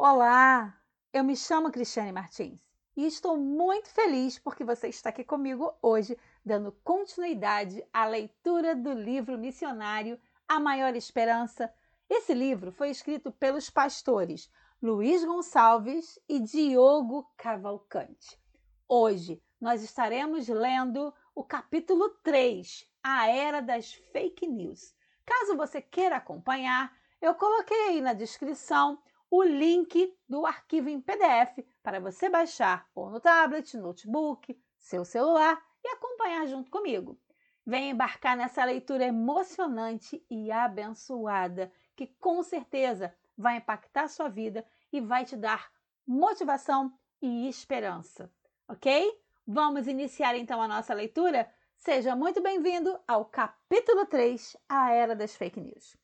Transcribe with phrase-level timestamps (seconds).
[0.00, 0.80] Olá,
[1.12, 2.60] eu me chamo Cristiane Martins
[2.96, 8.92] e estou muito feliz porque você está aqui comigo hoje, dando continuidade à leitura do
[8.92, 10.16] livro missionário
[10.46, 11.68] A Maior Esperança.
[12.08, 14.48] Esse livro foi escrito pelos pastores
[14.80, 18.40] Luiz Gonçalves e Diogo Cavalcante.
[18.88, 24.94] Hoje nós estaremos lendo o capítulo 3, A Era das Fake News.
[25.26, 28.96] Caso você queira acompanhar, eu coloquei aí na descrição
[29.30, 35.62] o link do arquivo em PDF para você baixar ou no tablet, notebook, seu celular
[35.84, 37.18] e acompanhar junto comigo.
[37.66, 45.00] Venha embarcar nessa leitura emocionante e abençoada que com certeza vai impactar sua vida e
[45.00, 45.70] vai te dar
[46.06, 48.32] motivação e esperança,
[48.66, 49.12] ok?
[49.46, 51.50] Vamos iniciar então a nossa leitura?
[51.76, 55.96] Seja muito bem-vindo ao capítulo 3, A Era das Fake News.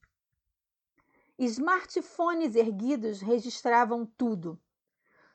[1.38, 4.56] Smartphones erguidos registravam tudo.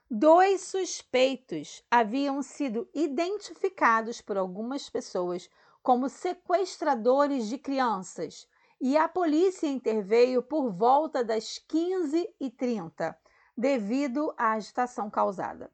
[0.10, 5.50] Dois suspeitos haviam sido identificados por algumas pessoas
[5.84, 8.48] como sequestradores de crianças
[8.80, 13.16] e a polícia interveio por volta das 15h30,
[13.58, 15.70] devido à agitação causada.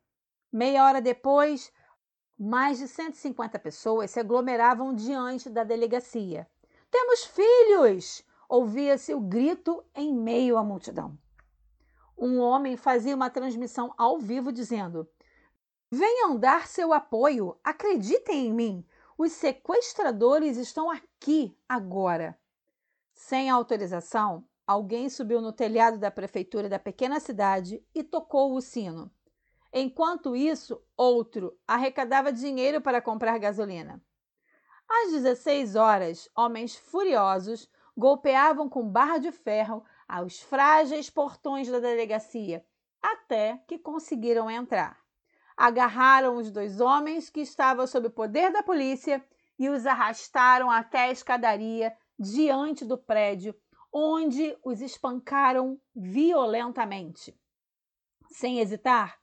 [0.52, 1.72] Meia hora depois,
[2.38, 6.50] mais de 150 pessoas se aglomeravam diante da delegacia.
[6.89, 8.26] Temos filhos!
[8.50, 11.18] Ouvia-se o grito em meio à multidão.
[12.18, 15.08] Um homem fazia uma transmissão ao vivo dizendo:
[15.92, 18.86] Venham dar seu apoio, acreditem em mim.
[19.18, 22.38] Os sequestradores estão aqui agora.
[23.14, 29.12] Sem autorização, alguém subiu no telhado da prefeitura da pequena cidade e tocou o sino.
[29.72, 34.02] Enquanto isso, outro arrecadava dinheiro para comprar gasolina.
[34.88, 42.66] Às 16 horas, homens furiosos golpeavam com barra de ferro aos frágeis portões da delegacia,
[43.02, 45.00] até que conseguiram entrar.
[45.56, 49.23] Agarraram os dois homens que estavam sob o poder da polícia
[49.58, 53.55] e os arrastaram até a escadaria diante do prédio,
[53.92, 57.34] onde os espancaram violentamente.
[58.30, 59.17] Sem hesitar,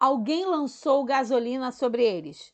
[0.00, 2.52] alguém lançou gasolina sobre eles.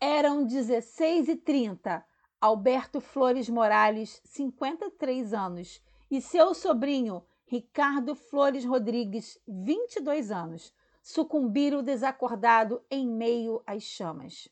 [0.00, 2.04] Eram 16 e 30
[2.42, 5.78] Alberto Flores Morales, 53 anos,
[6.10, 14.48] e seu sobrinho, Ricardo Flores Rodrigues, 22 anos, sucumbiram desacordado em meio às chamas.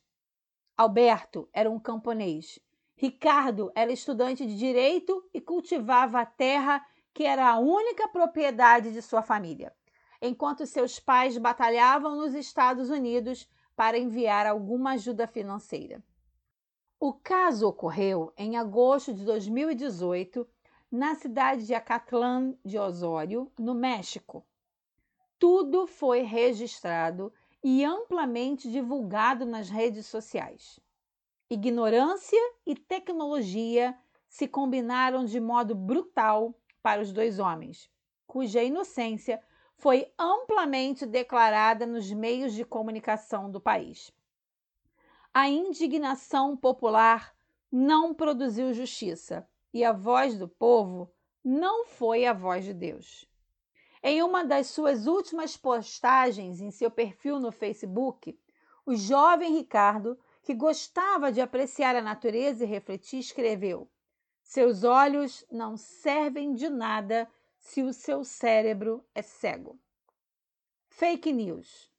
[0.76, 2.59] Alberto era um camponês.
[2.94, 9.00] Ricardo era estudante de direito e cultivava a terra que era a única propriedade de
[9.00, 9.75] sua família,
[10.20, 16.05] enquanto seus pais batalhavam nos Estados Unidos para enviar alguma ajuda financeira.
[17.01, 20.45] O caso ocorreu em agosto de 2018
[20.91, 24.45] na cidade de Acatlán de Osório, no México.
[25.39, 27.33] Tudo foi registrado
[27.63, 30.81] e amplamente divulgado nas redes sociais.
[31.49, 33.97] Ignorância e tecnologia
[34.29, 37.89] se combinaram de modo brutal para os dois homens,
[38.27, 39.41] cuja inocência
[39.77, 44.13] foi amplamente declarada nos meios de comunicação do país
[45.33, 47.34] a indignação popular
[47.71, 51.12] não produziu justiça e a voz do povo
[51.44, 53.28] não foi a voz de Deus.
[54.03, 58.38] Em uma das suas últimas postagens em seu perfil no Facebook,
[58.87, 63.91] o jovem Ricardo, que gostava de apreciar a natureza e refletir, escreveu:
[64.43, 67.28] Seus olhos não servem de nada
[67.59, 69.78] se o seu cérebro é cego.
[70.88, 71.93] Fake news.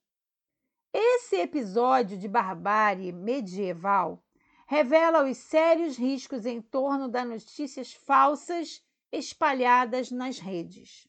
[0.91, 4.23] Esse episódio de barbárie medieval
[4.65, 11.07] revela os sérios riscos em torno das notícias falsas espalhadas nas redes.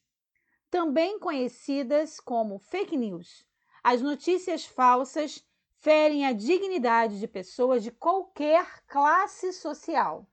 [0.71, 3.47] Também conhecidas como fake news,
[3.83, 5.43] as notícias falsas
[5.79, 10.29] ferem a dignidade de pessoas de qualquer classe social.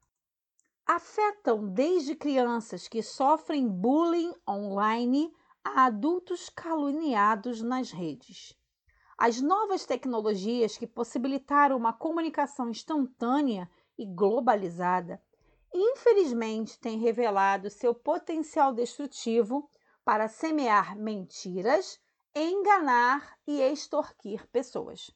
[0.86, 5.34] Afetam desde crianças que sofrem bullying online
[5.64, 8.57] a adultos caluniados nas redes.
[9.18, 13.68] As novas tecnologias que possibilitaram uma comunicação instantânea
[13.98, 15.20] e globalizada,
[15.74, 19.68] infelizmente, têm revelado seu potencial destrutivo
[20.06, 22.00] para semear mentiras,
[22.36, 25.10] enganar e extorquir pessoas.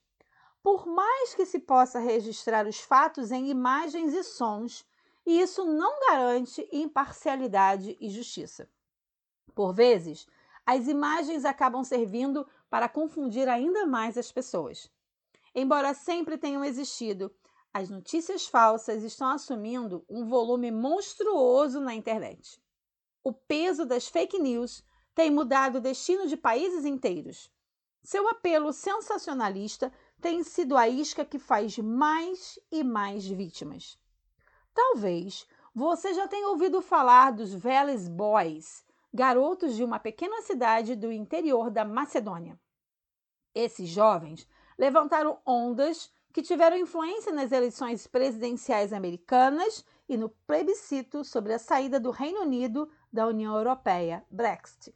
[0.64, 4.84] Por mais que se possa registrar os fatos em imagens e sons,
[5.24, 8.68] isso não garante imparcialidade e justiça.
[9.54, 10.28] Por vezes,
[10.66, 14.90] as imagens acabam servindo para confundir ainda mais as pessoas.
[15.54, 17.34] Embora sempre tenham existido,
[17.74, 22.62] as notícias falsas estão assumindo um volume monstruoso na internet.
[23.24, 27.52] O peso das fake news tem mudado o destino de países inteiros.
[28.04, 33.98] Seu apelo sensacionalista tem sido a isca que faz mais e mais vítimas.
[34.74, 41.12] Talvez você já tenha ouvido falar dos Veles Boys, garotos de uma pequena cidade do
[41.12, 42.60] interior da Macedônia.
[43.54, 44.48] Esses jovens
[44.78, 52.00] levantaram ondas que tiveram influência nas eleições presidenciais americanas e no plebiscito sobre a saída
[52.00, 54.96] do Reino Unido da União Europeia, Brexit.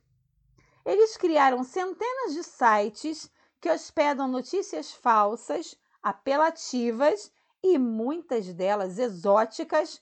[0.86, 3.30] Eles criaram centenas de sites
[3.60, 7.32] que hospedam notícias falsas, apelativas
[7.62, 10.00] e muitas delas exóticas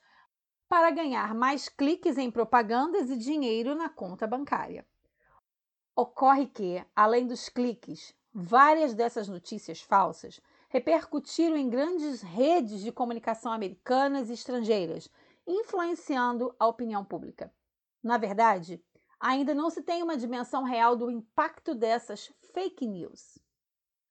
[0.73, 4.83] para ganhar mais cliques em propagandas e dinheiro na conta bancária.
[5.95, 13.51] Ocorre que, além dos cliques, várias dessas notícias falsas repercutiram em grandes redes de comunicação
[13.51, 15.07] americanas e estrangeiras,
[15.45, 17.53] influenciando a opinião pública.
[18.01, 18.83] Na verdade,
[19.19, 23.37] ainda não se tem uma dimensão real do impacto dessas fake news.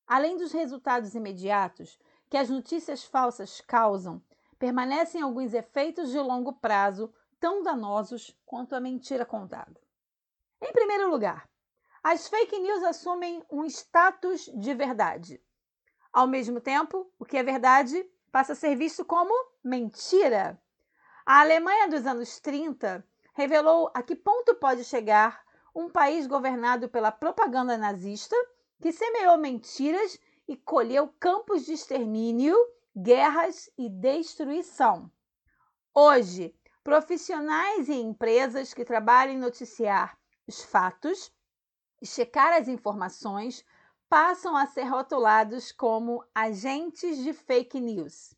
[0.07, 1.99] Além dos resultados imediatos
[2.31, 4.23] que as notícias falsas causam,
[4.63, 9.75] permanecem alguns efeitos de longo prazo tão danosos quanto a mentira contada.
[10.61, 11.51] Em primeiro lugar,
[12.01, 15.43] as fake news assumem um status de verdade.
[16.13, 20.63] Ao mesmo tempo, o que é verdade passa a ser visto como mentira.
[21.27, 23.05] A Alemanha dos anos 30
[23.35, 25.43] revelou a que ponto pode chegar
[25.75, 28.37] um país governado pela propaganda nazista
[28.81, 32.57] que semeou mentiras e colheu campos de extermínio,
[32.97, 35.11] guerras e destruição.
[35.95, 36.55] Hoje,
[36.85, 41.33] profissionais e empresas que trabalham em noticiar os fatos
[42.01, 43.65] e checar as informações
[44.09, 48.35] passam a ser rotulados como agentes de fake news.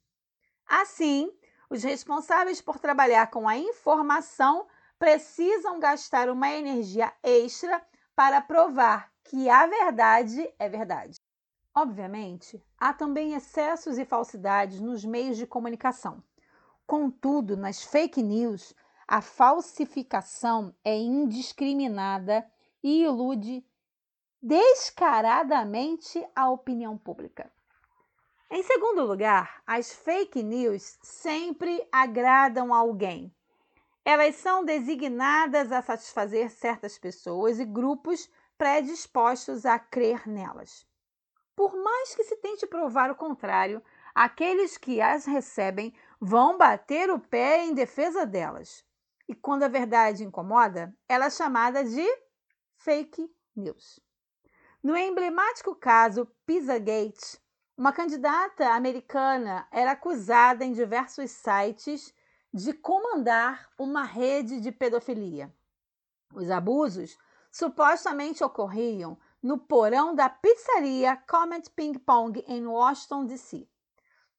[0.66, 1.32] Assim,
[1.68, 4.68] os responsáveis por trabalhar com a informação
[4.98, 7.84] precisam gastar uma energia extra
[8.14, 11.20] para provar que a verdade é verdade.
[11.74, 16.22] Obviamente, há também excessos e falsidades nos meios de comunicação.
[16.86, 18.72] Contudo, nas fake news,
[19.08, 22.48] a falsificação é indiscriminada
[22.80, 23.66] e ilude
[24.40, 27.50] descaradamente a opinião pública.
[28.50, 33.34] Em segundo lugar, as fake news sempre agradam alguém.
[34.04, 40.86] Elas são designadas a satisfazer certas pessoas e grupos predispostos a crer nelas.
[41.56, 43.82] Por mais que se tente provar o contrário,
[44.14, 48.84] aqueles que as recebem vão bater o pé em defesa delas.
[49.28, 52.06] E quando a verdade incomoda, ela é chamada de
[52.76, 54.00] fake news.
[54.82, 57.40] No emblemático caso Pizzagate,
[57.76, 62.14] uma candidata americana era acusada em diversos sites
[62.52, 65.52] de comandar uma rede de pedofilia.
[66.32, 67.16] Os abusos
[67.50, 73.68] supostamente ocorriam no porão da pizzaria Comet Ping Pong em Washington, D.C.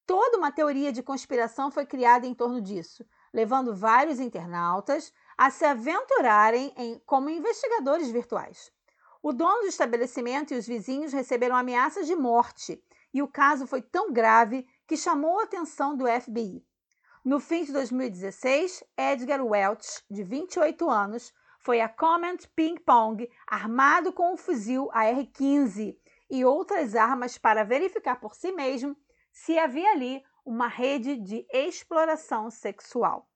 [0.03, 5.63] Toda uma teoria de conspiração foi criada em torno disso, levando vários internautas a se
[5.63, 8.71] aventurarem em, como investigadores virtuais.
[9.21, 13.83] O dono do estabelecimento e os vizinhos receberam ameaças de morte e o caso foi
[13.83, 16.65] tão grave que chamou a atenção do FBI.
[17.23, 21.31] No fim de 2016, Edgar Welch, de 28 anos,
[21.65, 25.97] foi a Comment Ping Pong armado com um fuzil AR-15
[26.29, 28.95] e outras armas para verificar por si mesmo
[29.31, 33.27] se havia ali uma rede de exploração sexual.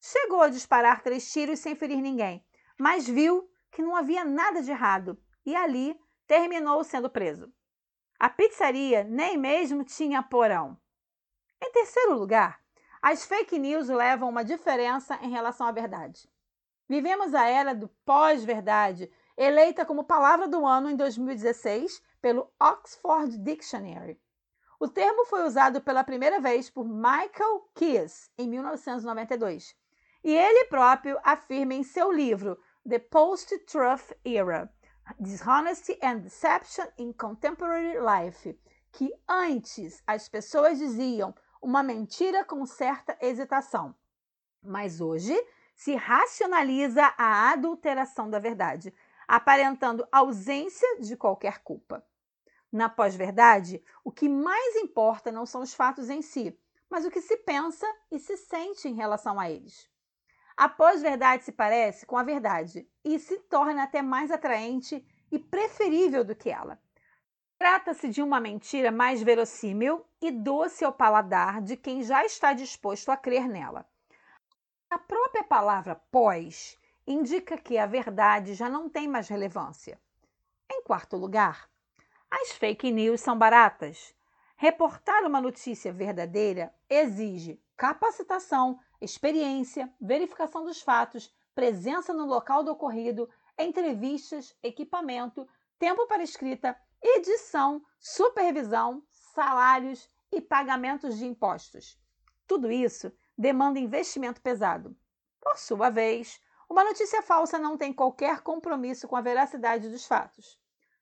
[0.00, 2.42] Chegou a disparar três tiros sem ferir ninguém,
[2.80, 5.94] mas viu que não havia nada de errado e ali
[6.26, 7.52] terminou sendo preso.
[8.18, 10.80] A pizzaria nem mesmo tinha porão.
[11.62, 12.58] Em terceiro lugar,
[13.02, 16.32] as fake news levam uma diferença em relação à verdade.
[16.94, 24.16] Vivemos a era do pós-verdade, eleita como palavra do ano em 2016 pelo Oxford Dictionary.
[24.78, 29.74] O termo foi usado pela primeira vez por Michael Keyes em 1992,
[30.22, 32.56] e ele próprio afirma em seu livro
[32.88, 34.72] The Post-Truth Era
[35.18, 38.56] Dishonesty and Deception in Contemporary Life,
[38.92, 43.96] que antes as pessoas diziam uma mentira com certa hesitação,
[44.62, 45.36] mas hoje
[45.74, 48.94] se racionaliza a adulteração da verdade,
[49.26, 52.04] aparentando ausência de qualquer culpa.
[52.70, 56.58] Na pós-verdade, o que mais importa não são os fatos em si,
[56.90, 59.88] mas o que se pensa e se sente em relação a eles.
[60.56, 66.24] A pós-verdade se parece com a verdade e se torna até mais atraente e preferível
[66.24, 66.80] do que ela.
[67.58, 73.10] Trata-se de uma mentira mais verossímil e doce ao paladar de quem já está disposto
[73.10, 73.88] a crer nela.
[74.94, 80.00] A própria palavra pós indica que a verdade já não tem mais relevância.
[80.70, 81.68] Em quarto lugar,
[82.30, 84.14] as fake news são baratas.
[84.54, 93.28] Reportar uma notícia verdadeira exige capacitação, experiência, verificação dos fatos, presença no local do ocorrido,
[93.58, 95.44] entrevistas, equipamento,
[95.76, 101.98] tempo para escrita, edição, supervisão, salários e pagamentos de impostos.
[102.46, 104.96] Tudo isso demanda investimento pesado.
[105.40, 110.58] Por sua vez, uma notícia falsa não tem qualquer compromisso com a veracidade dos fatos.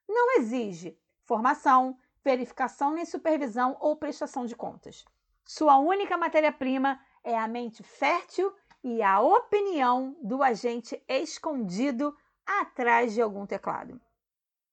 [0.08, 5.04] Não exige formação, verificação nem supervisão ou prestação de contas.
[5.44, 13.22] Sua única matéria-prima é a mente fértil e a opinião do agente escondido atrás de
[13.22, 14.00] algum teclado,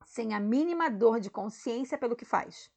[0.05, 2.71] sem a mínima dor de consciência pelo que faz.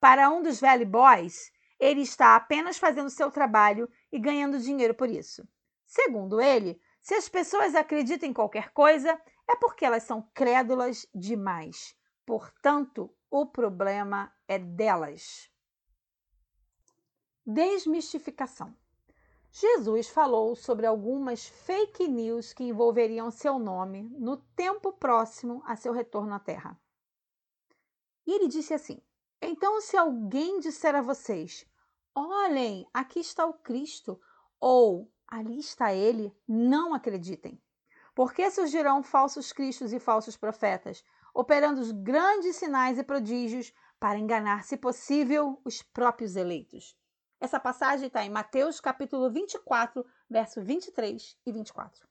[0.00, 5.08] Para um dos velho boys, ele está apenas fazendo seu trabalho e ganhando dinheiro por
[5.08, 5.46] isso.
[5.84, 11.96] Segundo ele, se as pessoas acreditam em qualquer coisa, é porque elas são crédulas demais.
[12.24, 15.50] Portanto, o problema é delas.
[17.44, 18.76] Desmistificação.
[19.52, 25.92] Jesus falou sobre algumas fake news que envolveriam seu nome no tempo próximo a seu
[25.92, 26.78] retorno à Terra.
[28.26, 29.00] E ele disse assim:
[29.40, 31.66] Então, se alguém disser a vocês,
[32.14, 34.20] olhem, aqui está o Cristo,
[34.58, 37.60] ou ali está ele, não acreditem.
[38.14, 44.64] Porque surgirão falsos cristos e falsos profetas, operando os grandes sinais e prodígios para enganar,
[44.64, 46.96] se possível, os próprios eleitos.
[47.38, 52.08] Essa passagem está em Mateus capítulo 24, verso 23 e 24.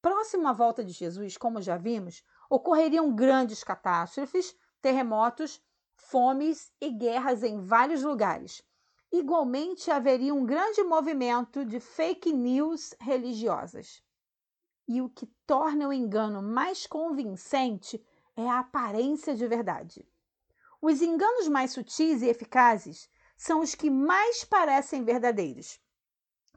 [0.00, 5.60] Próximo à volta de Jesus, como já vimos, ocorreriam grandes catástrofes, terremotos,
[5.96, 8.62] fomes e guerras em vários lugares.
[9.10, 14.02] Igualmente, haveria um grande movimento de fake news religiosas.
[14.86, 18.04] E o que torna o engano mais convincente
[18.36, 20.06] é a aparência de verdade.
[20.80, 25.80] Os enganos mais sutis e eficazes são os que mais parecem verdadeiros.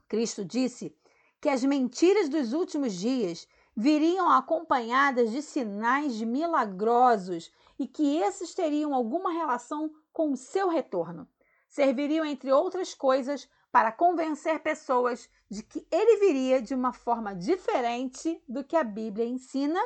[0.06, 0.94] Cristo disse
[1.40, 8.94] que as mentiras dos últimos dias viriam acompanhadas de sinais milagrosos e que esses teriam
[8.94, 11.26] alguma relação com o seu retorno.
[11.66, 18.38] Serviriam, entre outras coisas, para convencer pessoas de que ele viria de uma forma diferente
[18.46, 19.80] do que a Bíblia ensina,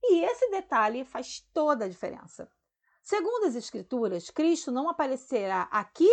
[0.00, 2.48] e esse detalhe faz toda a diferença.
[3.02, 6.08] Segundo as Escrituras, Cristo não aparecerá aqui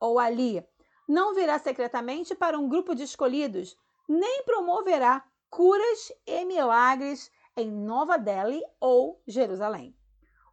[0.00, 0.66] ou ali,
[1.06, 3.76] não virá secretamente para um grupo de escolhidos,
[4.08, 9.94] nem promoverá curas e milagres em Nova Delhi ou Jerusalém.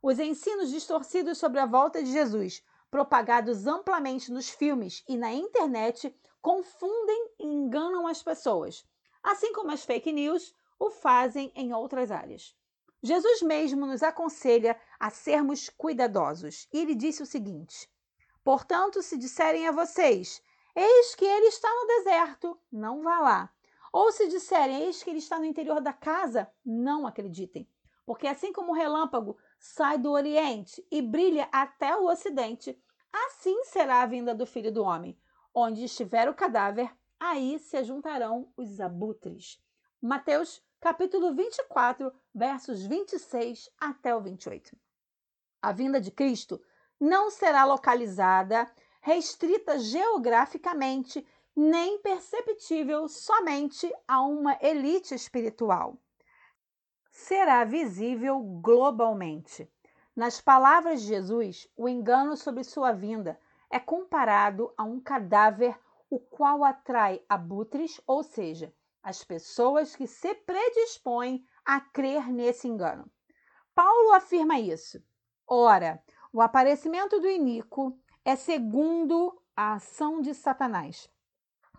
[0.02, 6.16] Os ensinos distorcidos sobre a volta de Jesus, propagados amplamente nos filmes e na internet,
[6.42, 8.86] confundem e enganam as pessoas,
[9.22, 12.56] assim como as fake news o fazem em outras áreas.
[13.02, 16.68] Jesus mesmo nos aconselha a sermos cuidadosos.
[16.74, 17.90] E ele disse o seguinte:
[18.44, 20.42] Portanto, se disserem a vocês:
[20.76, 23.54] Eis que ele está no deserto, não vá lá.
[23.92, 27.70] Ou se disserem: Eis que ele está no interior da casa, não acreditem.
[28.06, 34.02] Porque assim como o relâmpago sai do oriente e brilha até o ocidente, assim será
[34.02, 35.20] a vinda do filho do homem.
[35.54, 36.90] Onde estiver o cadáver,
[37.20, 39.62] aí se juntarão os abutres.
[40.02, 44.78] Mateus capítulo 24, versos 26 até o 28.
[45.62, 46.62] A vinda de Cristo
[46.98, 48.70] não será localizada,
[49.02, 51.26] restrita geograficamente,
[51.56, 55.98] nem perceptível somente a uma elite espiritual.
[57.20, 59.70] Será visível globalmente.
[60.16, 63.38] Nas palavras de Jesus, o engano sobre sua vinda
[63.70, 65.78] é comparado a um cadáver
[66.10, 68.74] o qual atrai abutres, ou seja,
[69.04, 73.12] as pessoas que se predispõem a crer nesse engano.
[73.76, 75.04] Paulo afirma isso.
[75.46, 81.10] Ora, o aparecimento do iníquo é segundo a ação de Satanás,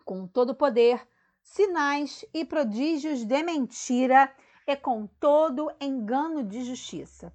[0.05, 1.05] com todo poder,
[1.43, 4.33] sinais e prodígios de mentira
[4.71, 7.35] e com todo engano de justiça.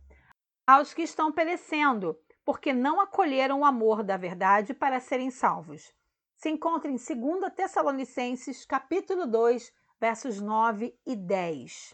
[0.65, 5.93] Aos que estão perecendo, porque não acolheram o amor da verdade para serem salvos.
[6.37, 11.93] Se encontra em 2 Tessalonicenses, capítulo 2, versos 9 e 10.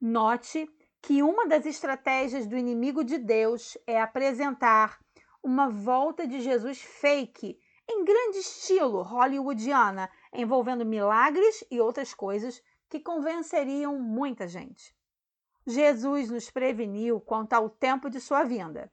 [0.00, 0.66] Note
[1.02, 4.98] que uma das estratégias do inimigo de Deus é apresentar
[5.42, 13.00] uma volta de Jesus fake, em grande estilo hollywoodiana, envolvendo milagres e outras coisas que
[13.00, 14.96] convenceriam muita gente.
[15.66, 18.90] Jesus nos preveniu quanto ao tempo de sua vinda.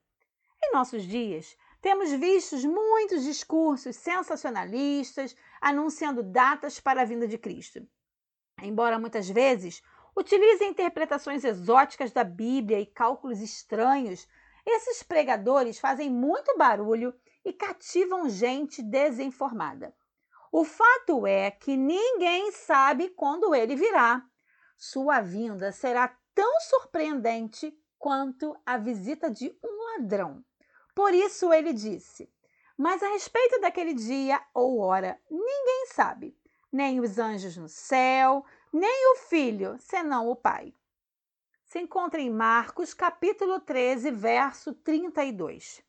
[0.62, 7.88] Em nossos dias, temos visto muitos discursos sensacionalistas anunciando datas para a vinda de Cristo.
[8.62, 9.82] Embora muitas vezes
[10.16, 14.28] utilizem interpretações exóticas da Bíblia e cálculos estranhos,
[14.66, 19.96] esses pregadores fazem muito barulho e cativam gente desinformada.
[20.58, 24.26] O fato é que ninguém sabe quando ele virá.
[24.78, 30.42] Sua vinda será tão surpreendente quanto a visita de um ladrão.
[30.96, 32.34] Por isso ele disse:
[32.78, 36.40] Mas a respeito daquele dia ou hora, ninguém sabe,
[36.72, 40.74] nem os anjos no céu, nem o filho, senão o pai.
[41.66, 45.84] Se encontra em Marcos, capítulo 13, verso 32.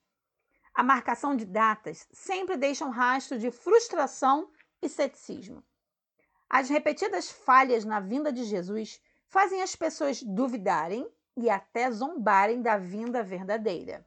[0.74, 4.50] A marcação de datas sempre deixa um rastro de frustração
[4.82, 5.62] e ceticismo.
[6.48, 12.76] As repetidas falhas na vinda de Jesus fazem as pessoas duvidarem e até zombarem da
[12.76, 14.06] vinda verdadeira.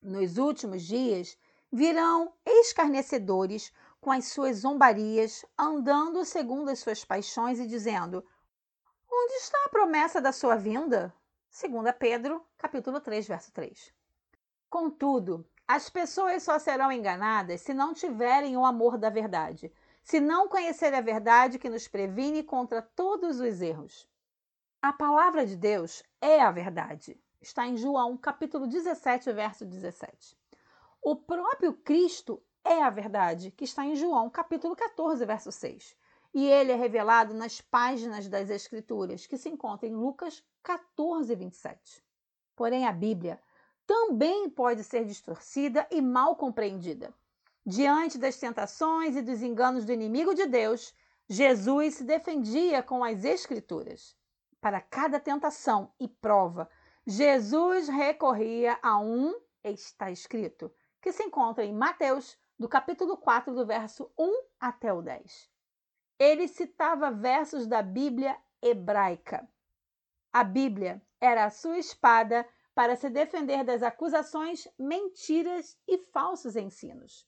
[0.00, 1.38] Nos últimos dias
[1.72, 8.24] virão escarnecedores com as suas zombarias, andando segundo as suas paixões e dizendo:
[9.10, 11.12] Onde está a promessa da sua vinda?
[11.50, 13.92] 2 Pedro, capítulo 3, verso 3.
[14.68, 19.72] Contudo, as pessoas só serão enganadas se não tiverem o amor da verdade,
[20.04, 24.06] se não conhecerem a verdade que nos previne contra todos os erros.
[24.82, 27.18] A palavra de Deus é a verdade.
[27.40, 30.36] Está em João, capítulo 17, verso 17.
[31.00, 35.96] O próprio Cristo é a verdade, que está em João, capítulo 14, verso 6.
[36.34, 42.04] E ele é revelado nas páginas das Escrituras, que se encontram em Lucas 14, 27.
[42.54, 43.40] Porém, a Bíblia
[43.86, 47.14] também pode ser distorcida e mal compreendida.
[47.66, 50.94] Diante das tentações e dos enganos do inimigo de Deus,
[51.26, 54.14] Jesus se defendia com as Escrituras.
[54.60, 56.68] Para cada tentação e prova,
[57.06, 63.64] Jesus recorria a um está escrito, que se encontra em Mateus, do capítulo 4, do
[63.64, 65.50] verso 1 até o 10.
[66.18, 69.48] Ele citava versos da Bíblia hebraica.
[70.30, 77.26] A Bíblia era a sua espada para se defender das acusações, mentiras e falsos ensinos.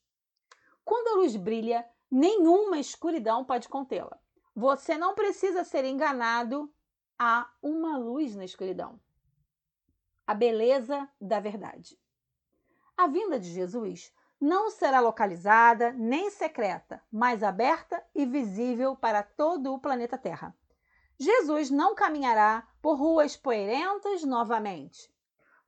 [0.86, 4.16] Quando a luz brilha, nenhuma escuridão pode contê-la.
[4.54, 6.72] Você não precisa ser enganado
[7.18, 9.00] a uma luz na escuridão.
[10.24, 11.98] A beleza da verdade.
[12.96, 19.74] A vinda de Jesus não será localizada nem secreta, mas aberta e visível para todo
[19.74, 20.56] o planeta Terra.
[21.18, 25.12] Jesus não caminhará por ruas poeirentas novamente.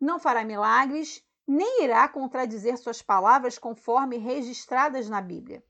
[0.01, 5.65] Não fará milagres nem irá contradizer suas palavras conforme registradas na Bíblia.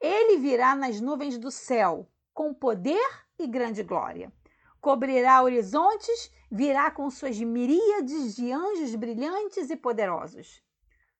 [0.00, 3.04] Ele virá nas nuvens do céu, com poder
[3.36, 4.32] e grande glória.
[4.80, 10.62] Cobrirá horizontes, virá com suas miríades de anjos brilhantes e poderosos.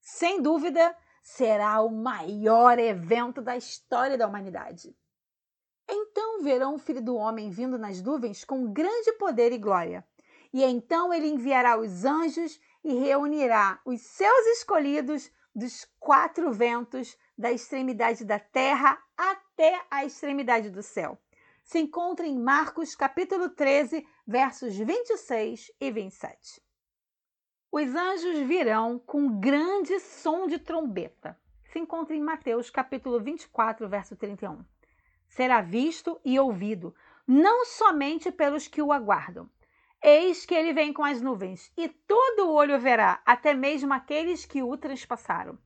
[0.01, 4.97] Sem dúvida, será o maior evento da história da humanidade.
[5.89, 10.07] Então verão o Filho do Homem vindo nas nuvens com grande poder e glória.
[10.53, 17.51] E então ele enviará os anjos e reunirá os seus escolhidos dos quatro ventos, da
[17.51, 21.19] extremidade da terra até a extremidade do céu.
[21.65, 26.63] Se encontra em Marcos capítulo 13, versos 26 e 27.
[27.73, 31.37] Os anjos virão com grande som de trombeta.
[31.65, 34.65] Se encontra em Mateus capítulo 24, verso 31.
[35.27, 36.95] Será visto e ouvido,
[37.27, 39.51] não somente pelos que o aguardam,
[40.09, 44.63] Eis que ele vem com as nuvens, e todo olho verá, até mesmo aqueles que
[44.63, 45.59] o transpassaram.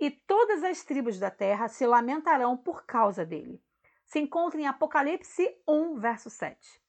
[0.00, 3.62] E todas as tribos da terra se lamentarão por causa dele.
[4.04, 6.82] Se encontra em Apocalipse 1, verso 7.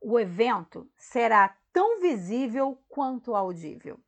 [0.00, 4.00] O evento será tão visível quanto audível.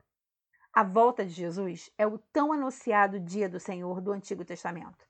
[0.72, 5.06] A volta de Jesus é o tão anunciado dia do Senhor do Antigo Testamento.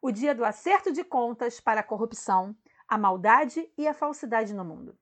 [0.00, 2.56] O dia do acerto de contas para a corrupção,
[2.86, 4.96] a maldade e a falsidade no mundo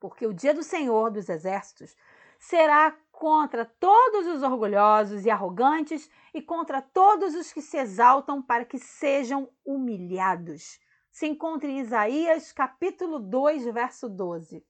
[0.00, 1.96] porque o dia do Senhor dos Exércitos
[2.38, 8.64] será contra todos os orgulhosos e arrogantes e contra todos os que se exaltam para
[8.64, 10.78] que sejam humilhados.
[11.10, 14.64] Se encontra em Isaías capítulo 2, verso 12.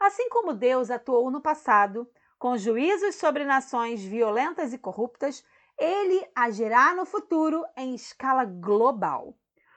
[0.00, 5.44] Assim como Deus atuou no passado, com juízos sobre nações violentas e corruptas,
[5.76, 9.36] ele agirá no futuro em escala global.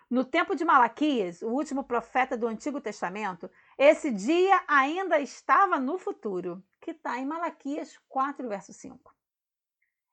[0.10, 3.50] No tempo de Malaquias, o último profeta do Antigo Testamento,
[3.84, 9.16] esse dia ainda estava no futuro, que está em Malaquias 4, verso 5.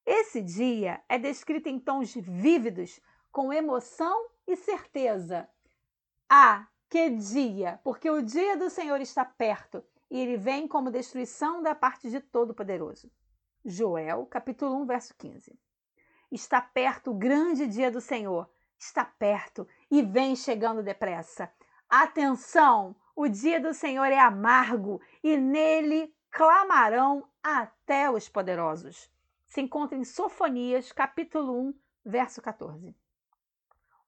[0.06, 2.98] Esse dia é descrito em tons vívidos,
[3.30, 5.46] com emoção e certeza.
[6.28, 7.78] Ah, que dia!
[7.84, 12.20] Porque o dia do Senhor está perto e ele vem como destruição da parte de
[12.20, 13.10] Todo-Poderoso.
[13.64, 15.58] Joel, capítulo 1, verso 15.
[16.32, 21.52] Está perto o grande dia do Senhor está perto e vem chegando depressa.
[21.88, 22.94] Atenção!
[23.20, 29.10] O dia do Senhor é amargo e nele clamarão até os poderosos.
[29.44, 31.74] Se encontra em Sofonias, capítulo 1,
[32.06, 32.94] verso 14.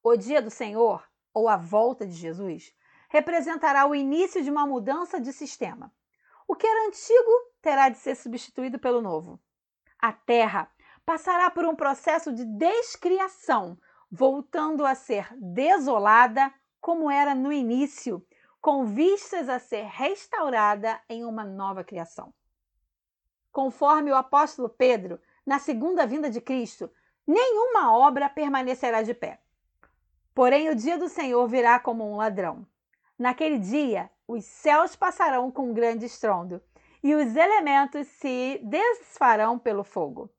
[0.01, 1.03] O dia do Senhor,
[1.35, 2.73] ou a volta de Jesus,
[3.09, 5.93] representará o início de uma mudança de sistema.
[6.47, 9.41] O que era antigo terá de ser substituído pelo novo.
[9.99, 10.71] A terra
[11.05, 13.77] passará por um processo de descriação,
[14.09, 18.25] voltando a ser desolada como era no início,
[18.61, 22.33] com vistas a ser restaurada em uma nova criação.
[23.51, 26.91] Conforme o apóstolo Pedro, na segunda vinda de Cristo,
[27.27, 29.41] nenhuma obra permanecerá de pé.
[30.35, 32.67] Porém, o dia do Senhor virá como um ladrão.
[33.19, 36.63] Naquele dia, os céus passarão com um grande estrondo,
[37.03, 40.31] e os elementos se desfarão pelo fogo.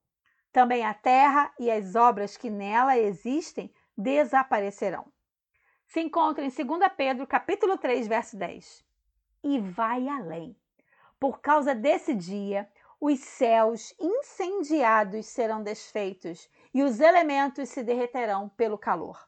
[0.51, 5.05] Também a terra e as obras que nela existem desaparecerão.
[5.91, 8.81] Se encontra em 2 Pedro, capítulo 3, verso 10.
[9.43, 10.55] E vai além.
[11.19, 12.65] Por causa desse dia,
[12.97, 19.27] os céus incendiados serão desfeitos e os elementos se derreterão pelo calor.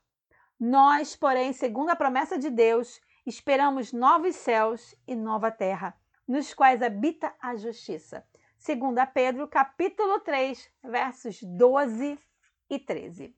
[0.58, 5.94] Nós, porém, segundo a promessa de Deus, esperamos novos céus e nova terra,
[6.26, 8.26] nos quais habita a justiça.
[8.58, 12.18] Segundo Pedro, capítulo 3, versos 12
[12.70, 13.36] e 13.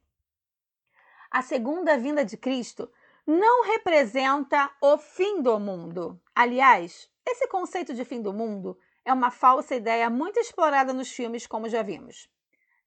[1.32, 2.88] A segunda vinda de Cristo
[3.26, 6.22] não representa o fim do mundo.
[6.36, 11.48] Aliás, esse conceito de fim do mundo é uma falsa ideia muito explorada nos filmes,
[11.48, 12.30] como já vimos.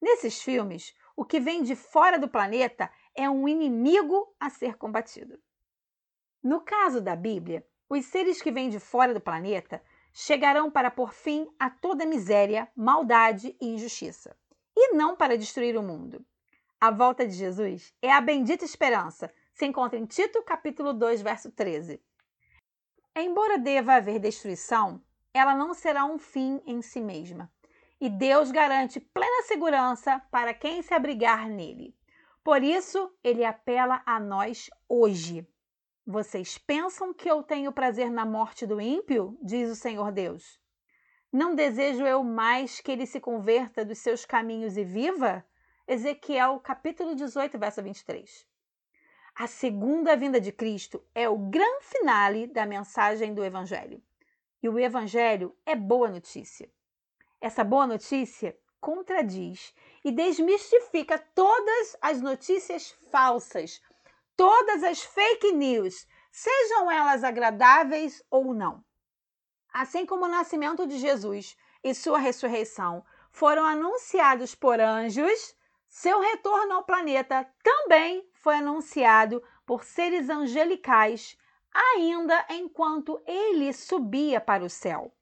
[0.01, 5.41] Nesses filmes, o que vem de fora do planeta é um inimigo a ser combatido.
[6.41, 11.13] No caso da Bíblia, os seres que vêm de fora do planeta chegarão para pôr
[11.13, 14.37] fim a toda miséria, maldade e injustiça,
[14.77, 16.25] e não para destruir o mundo.
[16.81, 21.51] A volta de Jesus é a bendita esperança se encontra em Tito, capítulo 2, verso
[21.51, 22.01] 13.
[23.17, 25.03] Embora deva haver destruição,
[25.35, 27.53] ela não será um fim em si mesma.
[28.01, 31.93] E Deus garante plena segurança para quem se abrigar nele.
[32.45, 35.45] Por isso, ele apela a nós hoje.
[36.07, 39.37] Vocês pensam que eu tenho prazer na morte do ímpio?
[39.43, 40.61] Diz o Senhor Deus.
[41.33, 45.45] Não desejo eu mais que ele se converta dos seus caminhos e viva?
[45.85, 48.48] Ezequiel capítulo 18, verso 23.
[49.41, 54.03] A segunda vinda de Cristo é o grande finale da mensagem do Evangelho.
[54.61, 56.69] E o Evangelho é boa notícia.
[57.41, 59.73] Essa boa notícia contradiz
[60.05, 63.81] e desmistifica todas as notícias falsas,
[64.37, 68.85] todas as fake news, sejam elas agradáveis ou não.
[69.73, 75.55] Assim como o nascimento de Jesus e sua ressurreição foram anunciados por anjos,
[75.89, 81.37] seu retorno ao planeta também foi anunciado por seres angelicais,
[81.75, 85.13] ainda enquanto ele subia para o céu.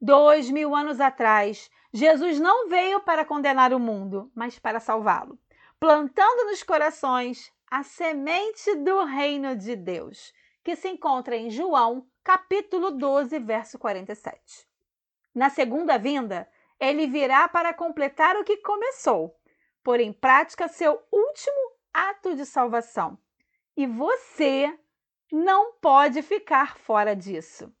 [0.00, 5.38] Dois mil anos atrás, Jesus não veio para condenar o mundo, mas para salvá-lo,
[5.80, 10.32] plantando nos corações a semente do reino de Deus,
[10.62, 14.66] que se encontra em João, capítulo 12, verso 47.
[15.34, 19.34] Na segunda vinda, ele virá para completar o que começou,
[19.82, 23.18] pôr em prática seu último ato de salvação.
[23.76, 24.78] E você
[25.32, 27.72] não pode ficar fora disso.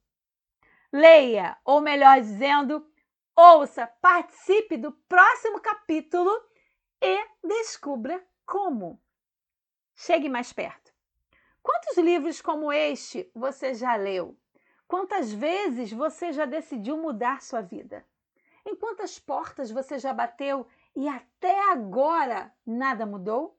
[0.92, 2.86] Leia, ou melhor dizendo,
[3.36, 6.30] ouça, participe do próximo capítulo
[7.00, 9.00] e descubra como.
[9.94, 10.94] Chegue mais perto.
[11.62, 14.38] Quantos livros como este você já leu?
[14.88, 18.06] Quantas vezes você já decidiu mudar sua vida?
[18.64, 23.55] Em quantas portas você já bateu e até agora nada mudou?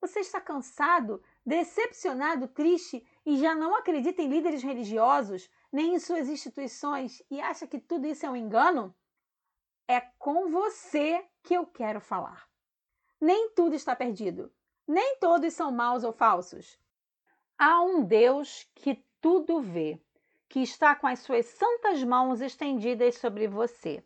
[0.00, 6.28] Você está cansado, decepcionado, triste e já não acredita em líderes religiosos, nem em suas
[6.28, 8.94] instituições e acha que tudo isso é um engano?
[9.88, 12.48] É com você que eu quero falar.
[13.20, 14.52] Nem tudo está perdido.
[14.86, 16.78] Nem todos são maus ou falsos.
[17.58, 20.00] Há um Deus que tudo vê,
[20.48, 24.04] que está com as suas santas mãos estendidas sobre você.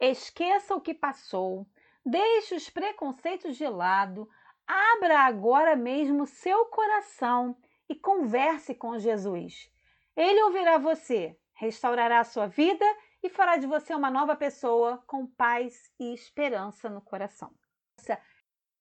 [0.00, 1.66] Esqueça o que passou,
[2.04, 4.28] Deixe os preconceitos de lado,
[4.72, 7.54] abra agora mesmo seu coração
[7.88, 9.70] e converse com Jesus.
[10.16, 12.84] Ele ouvirá você, restaurará a sua vida
[13.22, 17.52] e fará de você uma nova pessoa com paz e esperança no coração.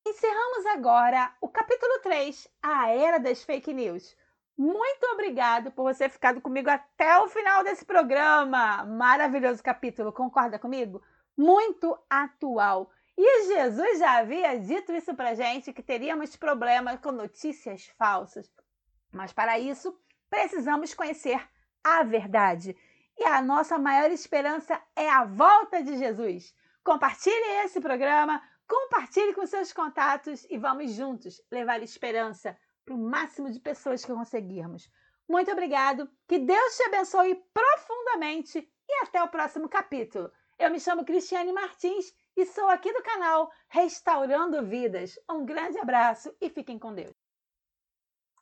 [0.07, 4.15] Encerramos agora o capítulo 3, a era das fake news.
[4.57, 8.85] Muito obrigado por você ficado comigo até o final desse programa.
[8.85, 11.03] Maravilhoso capítulo, concorda comigo?
[11.37, 12.89] Muito atual
[13.23, 18.51] e Jesus já havia dito isso para gente, que teríamos problemas com notícias falsas.
[19.11, 19.95] Mas para isso,
[20.29, 21.41] precisamos conhecer
[21.83, 22.75] a verdade.
[23.17, 26.55] E a nossa maior esperança é a volta de Jesus.
[26.83, 33.51] Compartilhe esse programa, compartilhe com seus contatos e vamos juntos levar esperança para o máximo
[33.51, 34.89] de pessoas que conseguirmos.
[35.27, 40.31] Muito obrigado, que Deus te abençoe profundamente e até o próximo capítulo.
[40.57, 45.19] Eu me chamo Cristiane Martins e sou aqui do canal Restaurando Vidas.
[45.29, 47.20] Um grande abraço e fiquem com Deus.